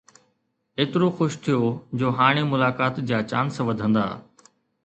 [0.79, 1.59] ايترو خوش ٿيو
[1.99, 4.05] جو هاڻي ملاقات جا چانس وڌندا.